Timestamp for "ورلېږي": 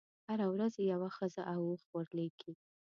1.93-2.53